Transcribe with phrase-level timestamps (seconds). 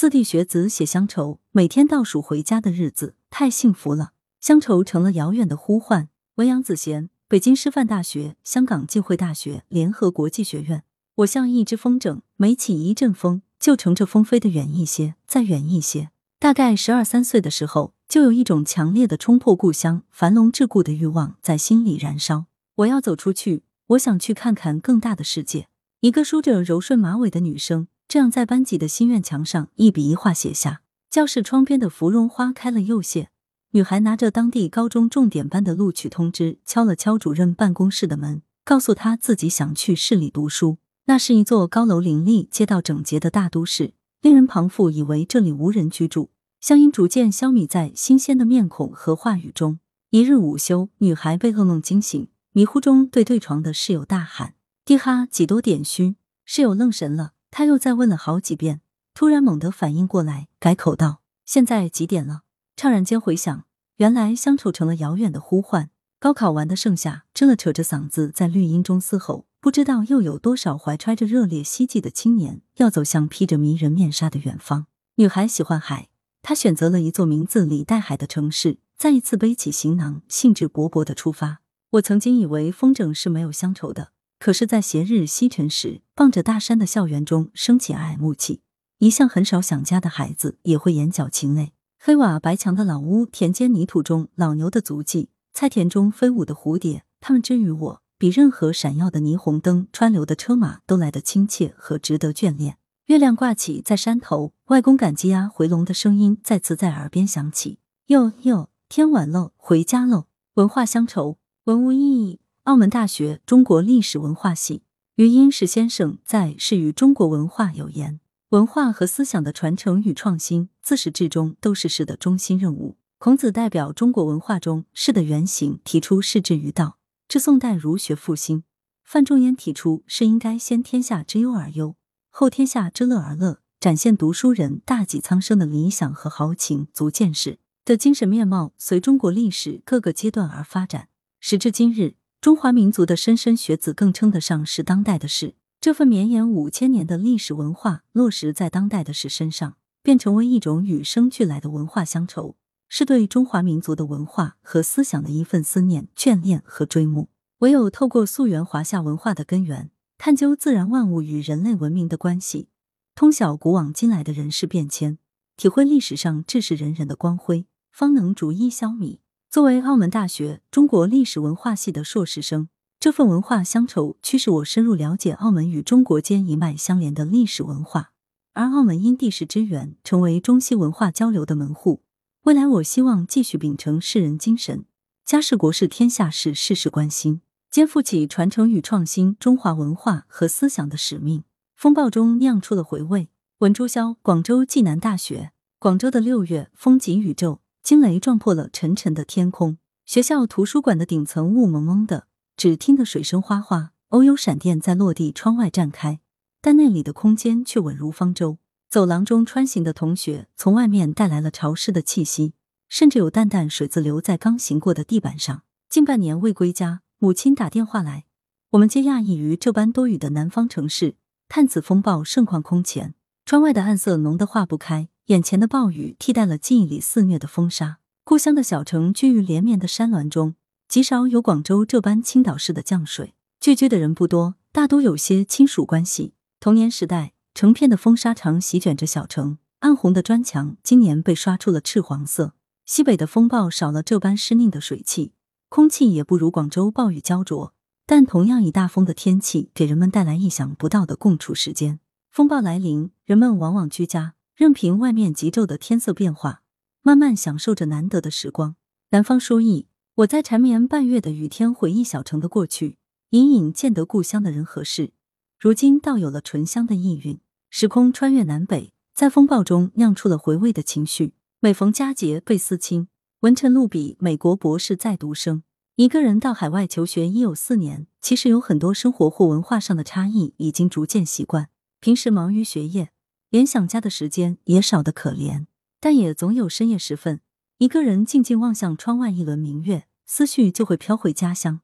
[0.00, 4.12] 四弟学子写乡愁，每天倒数回家的日子，太幸福了。
[4.40, 6.08] 乡愁成了遥远的呼唤。
[6.36, 10.84] 文杨子贤，北京师范大学、香港浸会大学联合国际学院。
[11.16, 16.10] 我像一只风筝，每起一阵风，就乘着风飞得远一些，再远一些。
[16.38, 22.44] 大概十二三岁的时候，就有一种强烈的冲破故乡、樊笼桎梏的欲望在心里燃烧。
[22.76, 25.66] 我要走出去，我想去看看更大的世界。
[25.98, 30.80] 一个梳着柔顺马尾的女生，这样在班级的心愿墙上一笔一画写下。
[31.10, 33.28] 教室窗边的芙蓉花开了又谢。
[33.72, 40.78] 女孩拿着当地高中重点班的录取通知，敲了敲主任办公室的门，告诉他自己想去市里读书。
[41.04, 46.30] 那是一座高楼林立、街道整洁的大都市，令人旁父以为这里无人居住。
[46.62, 49.80] 乡音逐渐消弭在新鲜的面孔和话语中。
[50.10, 54.54] 一日午休，女孩被噩梦惊醒，迷糊中对对床的室友大喊。
[54.84, 56.16] 滴哈，几多点虚？
[56.46, 58.80] 室友愣神了，他又再问了好几遍，
[59.14, 62.42] 突然猛地反应过来，改口道：“现在几点了？”
[62.76, 63.64] 怅然间回想，
[63.96, 65.90] 原来乡愁成了遥远的呼唤。
[66.20, 74.86] 高考完的盛夏，真了扯着嗓子在绿荫中嘶吼，不知道又有多少怀揣着热烈希冀的青年，要走向披着迷人面纱的远方。
[75.16, 76.08] 女孩喜欢海，
[76.42, 81.60] 她选择了一座名字里带海的城市，再一次背起行囊，兴致勃勃的出发。
[81.90, 84.10] 我曾经以为风筝是没有乡愁的。
[84.38, 88.60] 可是，在斜日西沉时，傍着大山的校园中升起哀哀暮气。
[88.98, 91.72] 一向很少想家的孩子也会眼角噙泪。
[92.00, 102.78] 黑瓦白墙的老屋，田间泥土中老牛的足迹，菜田中飞舞的蝴蝶，它们之于我，比任何闪耀的霓虹灯、川流的车马都来得亲切和值得眷恋。
[103.06, 107.78] 月亮挂起在山头，外公赶鸡鸭回笼的声音再次在耳边响起。
[108.06, 110.26] 哟哟，天晚喽，回家喽。
[110.54, 112.40] 文化乡愁，文无意义。
[112.68, 114.82] 澳门大学中国历史文化系
[115.14, 122.98] 余英时先生在《是与中国文化》有言：文化和思想的传承与创新，自始至终都是士的中心任务。
[123.16, 126.98] 孔子代表中国文化中士的原型，提出士之于道。
[127.26, 128.64] 至宋代儒学复兴，
[129.02, 131.96] 范仲淹提出士应该先天下之忧而忧，
[132.28, 141.08] 后天下之乐而乐，展现读书人大济苍生的理想和豪情，足见士的精神面貌随中国历史各个阶段而发展。
[141.40, 142.16] 时至今日。
[142.40, 145.56] 中华民族的莘莘学子更称得上是当代的士。
[145.80, 152.56] 这份绵延五千年的历史文化落实在当代的士身上，便成为一种与生俱来的文化乡愁，
[152.88, 157.28] 是对中华民族的文化和思想的一份思念、眷恋和追慕。
[157.58, 162.68] 唯有透过溯源华夏文化的根源，探究自然万物与人类文明的关系，
[163.16, 165.18] 通晓古往今来的人事变迁，
[165.56, 169.18] 体会历史上志士仁人的光辉，方能逐一消弭。
[169.50, 172.68] 作为澳门大学中国历史文化系的硕士生，
[173.00, 178.12] 这份文化乡愁驱使我深入了解澳门与中国间一脉相连的历史文化。
[178.52, 182.02] 而澳门因地势之缘，成为中西文化交流的门户。
[182.42, 184.84] 未来，我希望继续秉承士人精神，
[185.24, 191.44] 家事国事天下事，事事关心，肩负起传承与创新中华文化和思想的使命。
[191.74, 193.30] 风暴中酿出了回味。
[193.60, 195.52] 文朱霄，广州暨南大学。
[195.78, 197.60] 广州的六月，风急雨骤。
[197.88, 206.20] 惊雷撞破了沉沉的天空，学校图书馆的顶层雾蒙蒙的，只听得水声哗哗，偶有闪电在落地窗外绽开，
[206.60, 208.58] 但那里的空间却稳如方舟。
[208.90, 212.52] 走廊中穿行的同学从外面带来了潮湿的气息，
[212.90, 215.62] 甚至有淡淡水渍留在刚行过的地板上。
[215.88, 218.26] 近半年未归家，母亲打电话来，
[218.72, 221.16] 我们皆讶异于这般多雨的南方城市，
[221.48, 223.14] 探子风暴盛况空前，
[223.46, 225.08] 窗外的暗色浓得化不开。
[225.28, 227.98] 眼前的暴雨替代了记忆里肆虐的风沙。
[228.24, 230.54] 故乡的小城居于连绵的山峦中，
[230.88, 233.34] 极少有广州这般倾倒式的降水。
[233.60, 236.32] 聚居的人不多，大多有些亲属关系。
[236.60, 242.54] 童年时代，成片的风沙常席卷着小城，暗红的砖墙今年被刷出了赤黄色。
[242.86, 245.32] 西北的风暴少了这般湿腻的水汽，
[245.68, 247.74] 空气也不如广州暴雨焦灼。
[248.06, 252.00] 但同样以大风的天气，给人们带来意想不到的共处时间。
[252.30, 254.32] 风暴来临，人们往往居家。
[254.58, 256.62] 任凭外面急骤的天色变化，
[257.02, 258.74] 慢慢享受着难得的时光。
[259.10, 262.96] 南方书意，我在缠绵半月的雨天回忆小城的过去，
[263.30, 265.12] 隐隐见得故乡的人和事，
[265.60, 267.38] 如今倒有了醇香的意蕴。
[267.70, 271.34] 时空穿越南北，在风暴中酿出了回味的情绪。
[271.60, 273.06] 每逢佳节倍思亲。
[273.42, 275.62] 文晨露笔，美国博士在读生，
[275.94, 281.68] 一个人到海外求学已有四年，其实有很多生活或文化上的差异已经逐渐习惯。
[282.00, 283.10] 平时忙于学业。
[283.50, 285.66] 连想家的时间也少得可怜，
[286.00, 287.40] 但也总有深夜时分，
[287.78, 291.80] 一个人静静望向窗外一轮明月，思绪就会飘回家乡，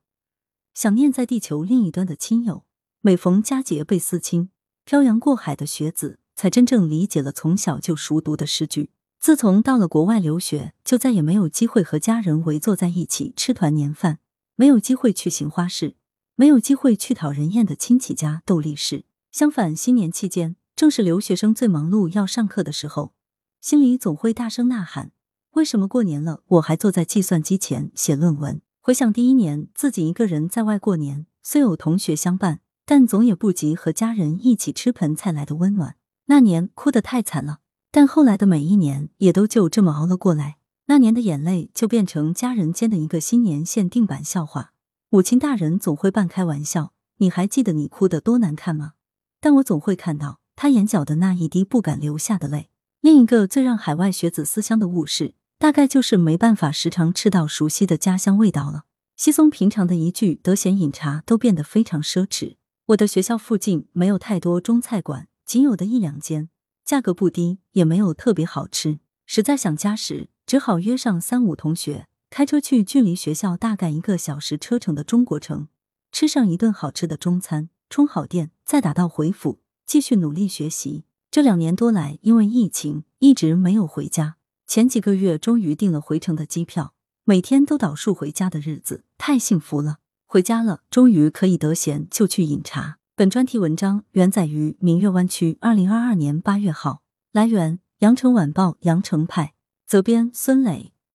[0.74, 2.64] 想念在地球另一端的亲友。
[3.00, 4.50] 每逢佳节倍思亲，
[4.84, 8.90] 漂洋过海的学子才真正理解了从小就熟读的诗句。
[9.20, 14.18] 自从到了国外留学，就再也没有机会和家人围坐在一起吃团年饭，
[14.56, 15.96] 没有机会去行花市，
[16.34, 19.04] 没有机会去讨人厌的亲戚家斗利是。
[19.32, 23.12] 相反，新年期间正是留学生最忙碌要上课的时候，
[23.60, 25.12] 心里总会大声呐喊：
[25.52, 28.60] 为什么过年了我还坐在计算机前写论文？
[28.80, 35.96] 回想第一年自己一个人在外过年，虽有同学相伴，但总也不及和家人一起吃盆菜来的温暖。
[36.26, 37.60] 那年哭得太惨了。
[37.92, 40.56] 但后来的每一年也都就这么熬了过来。
[40.86, 44.72] 那年的眼泪就变成家人间的一个新年限定版笑话。
[45.08, 48.94] 母亲大人总会半开玩笑：“你还记得你哭得多难看吗？”
[49.40, 52.70] 但我总会看到他眼角的那一滴不敢流下的泪。
[53.00, 58.84] 另一个最让海外学子思乡的物事，大概就是没办法时常吃到熟悉的家乡味道了。
[59.16, 62.56] 稀松平常的一句得闲饮茶都变得非常奢侈。
[62.86, 66.48] 我的学校附近没有太多中菜馆，仅有的一两间。
[66.84, 68.98] 价格不低，也没有特别好吃。
[69.24, 75.68] 实在想家时，只好约上三五同学，开车去距离学校大概一个小时车程的中国城，
[76.12, 81.04] 吃上一顿好吃的中餐，充好电，再打道回府，继续努力学习。
[81.30, 84.36] 这两年多来，因为疫情，一直没有回家。
[84.66, 86.94] 前几个月终于订了回程的机票，
[87.24, 89.98] 每天都倒数回家的日子，太幸福了。
[90.26, 92.98] 回家了，终于可以得闲就去饮茶。
[93.14, 97.02] 本专题文章原载于明月湾区，二零二二年八月号。
[97.32, 99.54] 来源：羊城晚报羊城派，
[99.86, 100.93] 责编孙磊。